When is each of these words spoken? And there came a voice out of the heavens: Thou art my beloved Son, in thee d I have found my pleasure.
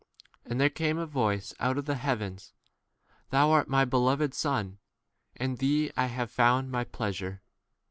And 0.45 0.59
there 0.59 0.71
came 0.71 0.97
a 0.97 1.05
voice 1.05 1.53
out 1.59 1.77
of 1.77 1.85
the 1.85 1.93
heavens: 1.93 2.53
Thou 3.29 3.51
art 3.51 3.67
my 3.67 3.85
beloved 3.85 4.33
Son, 4.33 4.79
in 5.35 5.57
thee 5.57 5.89
d 5.89 5.93
I 5.95 6.07
have 6.07 6.31
found 6.31 6.71
my 6.71 6.85
pleasure. 6.85 7.43